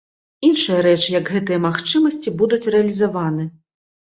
Іншая 0.47 0.77
рэч, 0.87 1.01
як 1.19 1.29
гэтыя 1.35 1.59
магчымасці 1.67 2.35
будуць 2.41 2.63
рэалізаваны. 2.77 3.47